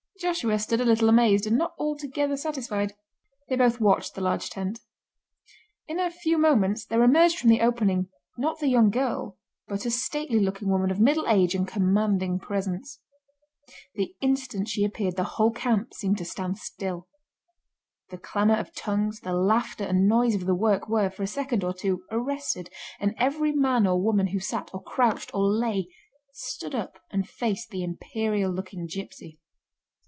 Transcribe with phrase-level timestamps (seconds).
[0.19, 2.93] Joshua stood a little amazed, and not altogether satisfied.
[3.49, 4.79] They both watched the large tent.
[5.87, 9.89] In a few moments there emerged from the opening not the young girl, but a
[9.89, 12.99] stately looking woman of middle age and commanding presence.
[13.95, 17.07] The instant she appeared the whole camp seemed to stand still.
[18.11, 21.63] The clamour of tongues, the laughter and noise of the work were, for a second
[21.63, 25.87] or two, arrested, and every man or woman who sat, or crouched, or lay,
[26.31, 29.39] stood up and faced the imperial looking gipsy.